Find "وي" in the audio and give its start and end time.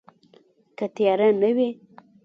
1.55-1.69